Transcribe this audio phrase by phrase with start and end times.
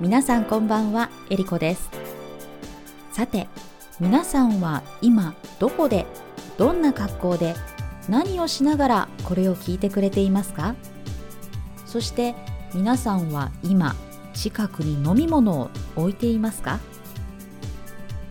[0.00, 1.90] 皆さんこんばんは、えりこです。
[3.10, 3.48] さて、
[3.98, 6.06] 皆さんは今どこで、
[6.56, 7.56] どんな格好で、
[8.08, 10.76] 何をしながらこれを聞いてくれていますか？
[11.84, 12.36] そして
[12.74, 13.96] 皆さんは今
[14.34, 16.78] 近くに飲み物を置いていますか？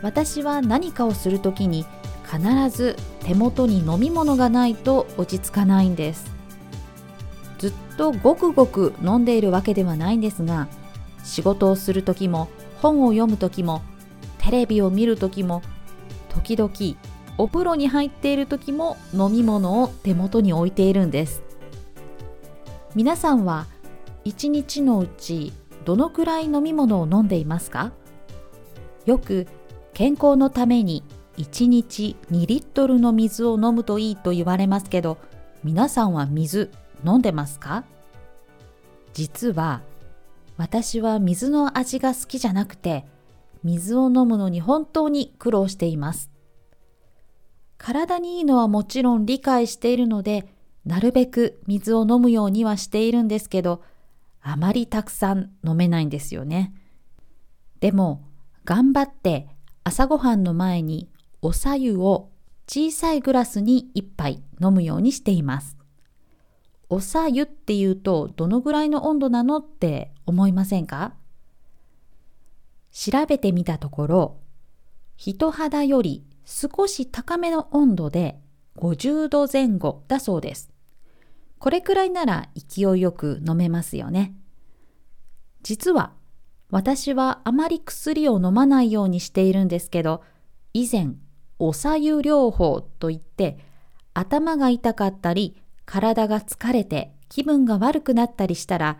[0.00, 1.84] 私は何かをするときに
[2.24, 2.94] 必ず
[3.24, 6.30] 手元に飲み物がないと落ち着かないんです。
[7.58, 10.68] ずっとごくごく飲んでいるわけではないんですが
[11.24, 12.48] 仕事をする時も
[12.80, 13.82] 本を読む時も
[14.38, 15.62] テレビを見る時も
[16.28, 16.72] 時々
[17.36, 21.42] お風呂に入っている時も飲み物を手元に置いているんです。
[22.94, 23.66] 皆さんは
[24.24, 25.52] 一日のうち
[25.84, 27.92] どのくらい飲み物を飲んでいますか？
[29.04, 29.46] よく
[29.94, 31.04] 健康のために
[31.36, 35.18] 1日2リットルの水を飲むといいと言われますけど
[35.62, 36.70] 皆さんは水
[37.04, 37.84] 飲んでますか？
[39.12, 39.82] 実は
[40.58, 43.06] 私は水の味が好きじゃなくて
[43.62, 46.30] 水を飲むのに本当に苦労しています。
[47.78, 50.48] 体にいいのはもちろん理解しているので
[50.84, 53.82] なるべく水を飲むようにはしているんですけど
[54.42, 56.74] あまりたくさん飲めないんですよね。
[57.78, 58.24] でも
[58.64, 59.46] 頑張って
[59.84, 61.08] 朝ごはんの前に
[61.40, 62.30] おさゆを
[62.66, 65.76] 小さいグラスに1杯飲むようにしています。
[66.90, 71.14] おさゆっていうとどのぐらいの温度なのって思いませんか？
[72.92, 74.36] 調べてみたところ
[75.16, 78.38] 人肌より少し高めの温度で
[78.76, 80.70] 50度前後だそうです。
[81.58, 84.34] これくらいなら勢いよく飲めますよね。
[85.62, 86.12] 実は
[86.70, 90.22] 私はあまり薬を飲まないようにしているんですけど
[90.72, 91.14] 以前
[91.58, 93.58] おさゆ療法といって
[94.14, 98.98] 頭が痛かったり体が疲れて気分が悪くなったりしたら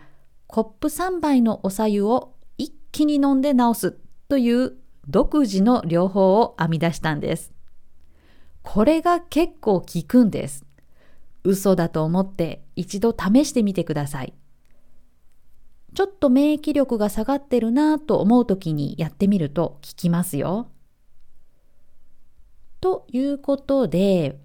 [0.51, 3.97] コップ3杯のおさゆを一気に飲んで治す
[4.29, 4.73] という
[5.07, 7.53] 独自の療法を編み出したんです。
[8.63, 10.65] これが結構効くんです。
[11.43, 14.33] 嘘だと思って一度試してみてください。
[15.93, 20.71] ちょっと免疫力が下がってるなぁと思う時にやってみると効きますよ。
[22.81, 24.39] ということで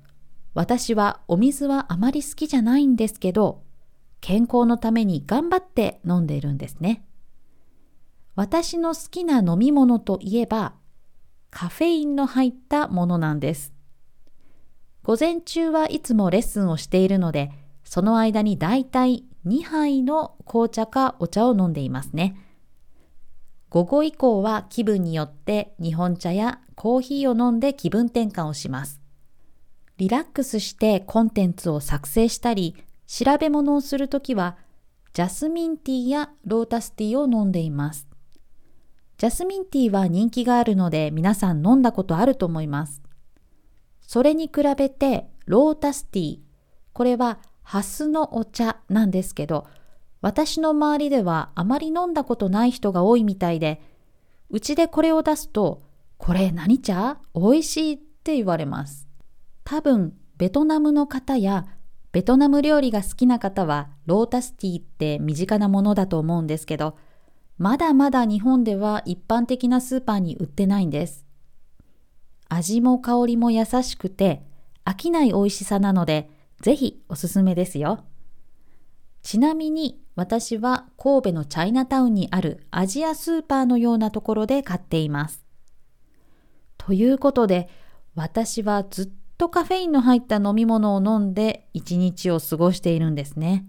[0.53, 3.64] 私はお水はあまり好きじゃないんですけど
[4.27, 7.05] 健康のために頑張って飲んでいるんですね。
[8.35, 10.73] 私の好きな飲み物といえば
[11.51, 13.75] カフェインの入ったものなんです。
[15.03, 17.51] 午前中はいつもレッスンをしているので
[17.85, 22.35] その間にだいたい2杯の紅茶かお茶を飲んでいますね。
[23.69, 29.03] 午後以降は気分によって日本茶やコーヒーを飲んで気分転換をします。
[29.99, 32.75] リラックスしてコンテンツを作成したり
[33.07, 34.57] 調べ物をするときは
[35.13, 38.09] ジャスミンティーやロータスティーを飲んでいます。
[39.17, 43.01] ジャスミンティーは人気があるので皆さん飲んだことあると思います。
[44.01, 46.39] それに比べてロータスティー
[46.93, 49.67] これはハスのお茶なんですけど
[50.21, 53.81] 私の周りではあまり飲んだことない人が多いみたいで
[54.51, 55.83] うちでこれを出すと
[56.19, 57.19] これ何茶？
[57.35, 59.07] 美味しいって言われます。
[59.63, 61.67] 多分ベトナムの方や
[62.15, 66.97] ベトナム料理が好きな方はロータスティーって身近なものだと思うんですけど
[67.59, 71.27] まだまだ日本では一般的なスーパーに売ってないんです。
[72.49, 74.45] 味も香りも優しくて
[74.85, 76.31] 飽きない美味しさなので
[76.61, 78.05] ぜひおすすめですよ。
[79.23, 85.45] ちなみに私は神戸のチャイナタウンにあるアジアスーパーのようなところで買っています。
[86.79, 87.69] ということで
[88.15, 93.67] 私はずっとカフェインの入った飲み物を飲んで一日を過ごしているんですね。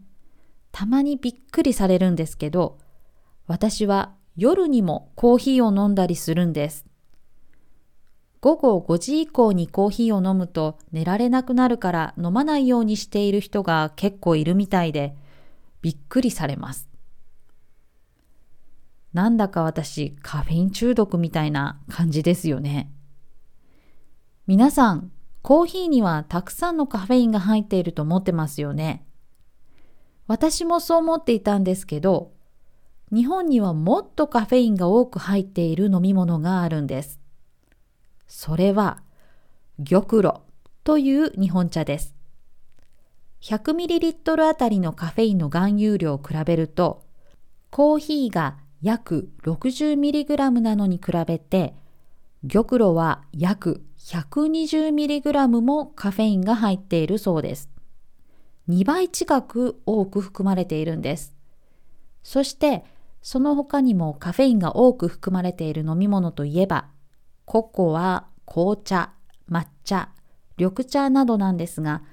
[0.72, 2.78] たまにびっくりされるんですけど、
[3.48, 6.86] 私は夜にもコーヒーを飲んだりするんです。
[8.42, 15.16] 午後5時以降にコーヒーを飲むと寝られなくなるから飲まないようにしている人が結構いるみたいで、
[15.82, 16.88] びっくりされます。
[19.14, 22.92] なんだか私カフェイン中毒みたいな感じですよね。
[24.46, 25.12] 皆さん
[25.46, 29.06] コーヒーにはたくさんのカフェインが入っていると思ってますよね。
[30.26, 32.32] 私もそう思っていたんですけど、
[33.14, 37.20] 日本にはもっとカフェインが多く入っている飲み物があるんです。
[38.26, 39.04] それは、
[39.88, 40.34] 玉露
[40.84, 42.16] という日本茶です。
[43.42, 47.06] 100ml あたりのカフェインの含有量を比べると、
[47.70, 51.76] コーヒーが約 60mg なのに比べて、
[52.52, 57.70] 玉露は約 120mg もカフェインが入っているそうです。
[58.70, 61.36] 2倍近く多く含まれているんです。
[62.24, 62.84] そして、
[63.22, 66.88] その他にもカフェインが多く含まれている飲み物といえば、
[67.46, 69.12] ココア、紅茶、
[69.50, 70.10] 抹茶、
[70.58, 72.04] 緑茶などなんですが、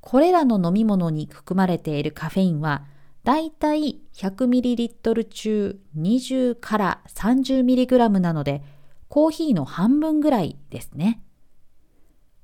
[0.00, 2.84] これらの飲み物に含まれているカフェインは、
[3.24, 8.62] だいたい 100ml 中20から 30mg なので、
[9.08, 11.20] コーヒーの半分ぐらいですね。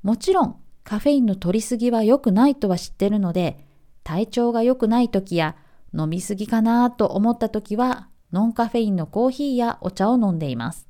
[0.06, 3.66] もちろん、カフェインの摂りすぎは良くないとは知ってるので、
[4.04, 5.56] 体調が良くない時や
[5.92, 10.86] 飲みすぎかなと思った時はノンカフェインのコーヒーやお茶を飲んでいます。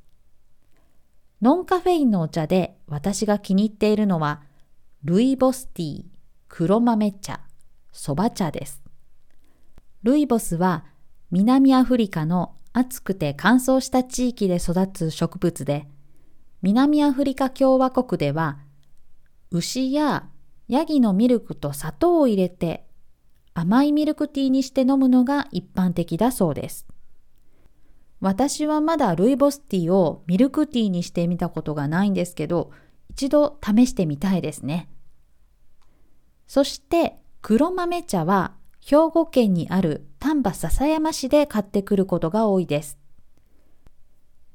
[1.40, 4.42] ノンカフェインのお茶で私が気に入っているのは、
[5.02, 6.04] ルイボスティー、
[6.48, 7.40] 黒豆茶、
[7.92, 8.82] そば茶です。
[10.02, 10.84] ルイボスは
[11.30, 15.88] 南アフリカの暑くて乾燥した地域で育つ植物で、
[16.60, 18.58] 南アフリカ共和国では
[19.50, 20.28] 牛や
[20.68, 22.86] ヤギのミルクと砂糖を入れて
[23.54, 26.86] 甘いミルクティーにして飲むのが一般的だそうです。
[28.20, 32.70] 私はまだルイボスティーをミルクティーにしてみたことがないんですけど、
[33.10, 34.88] 一度試してみたいですね。
[36.46, 42.98] そして黒豆茶は兵庫県にある丹波篠山市で買ってくることが多いです。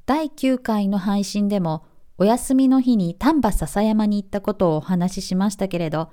[0.06, 1.86] 第9回の配信でも
[2.22, 6.12] お休みの日に丹波篠山に行ったことをお話ししましたけれど、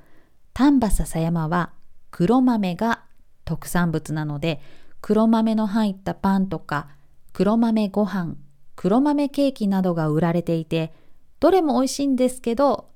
[0.55, 1.75] 丹波篠山は
[2.11, 3.03] 黒豆が
[3.45, 4.63] 特産物なので、
[5.03, 6.89] 黒豆の入ったパンとか
[7.35, 8.37] 黒豆ご飯、
[8.75, 10.95] 黒豆ケーキなどが売られていて、
[11.41, 12.89] どれも美味しいんですけど、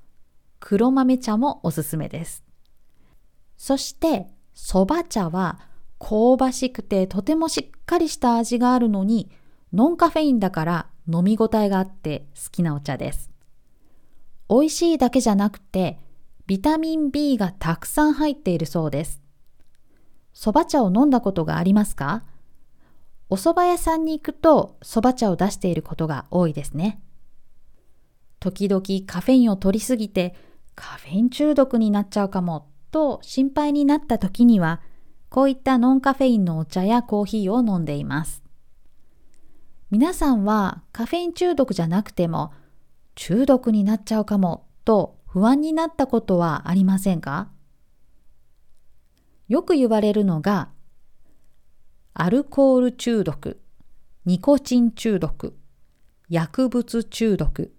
[0.59, 2.43] 黒豆茶もおすすめです。
[3.57, 4.25] そして、
[4.55, 5.59] 蕎麦茶は
[5.99, 9.29] 香ばしくてとてもしっかりした味があるのに、
[9.71, 13.31] ノンカフェインだから飲み応えがあって好きなお茶です。
[14.49, 15.99] 美味しいだけじゃなくて、
[16.45, 19.21] ビタミン B がたくさん入っているそうです。
[20.33, 22.23] 蕎麦茶を飲んだことがありますか？
[23.29, 27.01] お蕎麦屋さんに行くと蕎麦茶を出していることが多いですね。
[28.39, 30.35] 時々カフェインを取りすぎて
[30.75, 34.81] カフェイン中毒になっちゃうかもと心配になった時には
[35.29, 38.42] こういったノンカフェインのお茶やコーヒーを飲んでいます。
[39.93, 42.51] 皆さんはカフェイン中毒じゃなくても
[43.13, 47.51] 中毒になっちゃうかもと不安になったことはありませんか？
[49.47, 50.69] よく言われるのが
[52.15, 53.61] アルコール中毒、
[54.25, 55.55] ニコチン中毒、
[56.27, 57.71] 薬物中毒、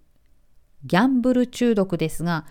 [0.85, 2.45] ギャンブル中毒ですが、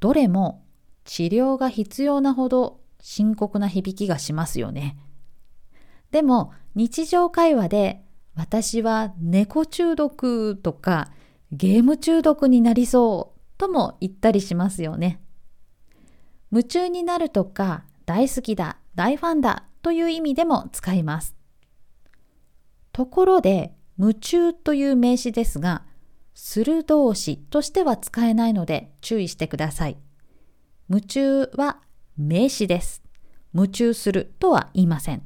[0.00, 0.64] どれも
[1.04, 4.96] 治療が必要なほど深刻な響きがしますよね。
[6.10, 8.02] でも日常会話で
[8.34, 11.10] 私は猫中毒とか
[11.52, 15.20] ゲーム中毒になりそうとも言ったりしますよね。
[16.50, 21.36] 夢中になるとか大好きだ、大ファンだという意味でも使います。
[22.92, 25.84] ところで、夢中という名詞ですが、
[26.34, 29.98] する動詞としては使えないので注意してください。
[30.88, 31.80] 夢中は
[32.16, 33.02] 名詞です。
[33.54, 35.22] 夢中するとは言いません。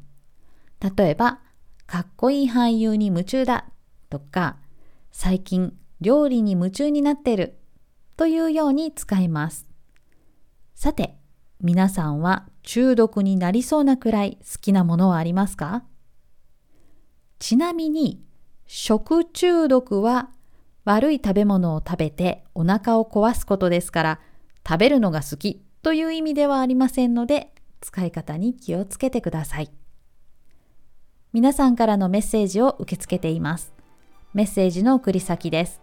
[0.96, 1.40] 例えば、
[1.86, 3.66] かっこいい俳優に夢中だ
[4.10, 4.56] とか、
[5.12, 7.58] 最近料理に夢中になってる
[8.16, 9.66] というように使います。
[10.74, 11.16] さて、
[11.60, 15.84] 皆さんは中毒になりそうなくらい好きなものはありますか？
[17.38, 18.22] ちなみに
[18.66, 20.30] 食中毒は
[20.84, 24.20] 悪い食べ物を食べてお腹を壊すことですから
[24.66, 29.70] 食べるのが好きという意味ではありませんので使い方に気をつけてください。
[31.34, 33.72] 皆さんからのメッセージを受け付けています。
[34.34, 35.80] メッセージの送り先です。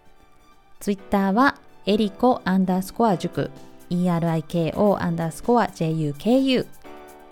[0.80, 3.52] ツイッターはエリコアンダースコア塾
[3.90, 6.66] ERIKO アンダースコア JUKU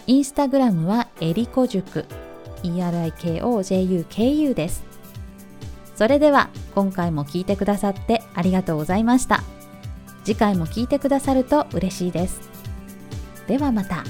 [0.08, 2.06] インスタグラムはエリコ塾
[2.64, 4.84] ERIKOJUKU です。
[5.96, 9.44] それでは今回も聞いてくださってありがとうございました。
[10.26, 12.42] 次回も聞いてくださると嬉しいです。
[13.48, 14.04] ではまた。